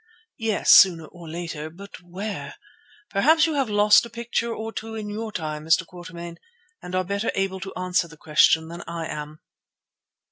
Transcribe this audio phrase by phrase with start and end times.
[0.39, 1.69] "Yes, sooner or later.
[1.69, 2.55] But where?
[3.11, 5.85] Perhaps you have lost a picture or two in your time, Mr.
[5.85, 6.39] Quatermain,
[6.81, 9.41] and are better able to answer the question than I am."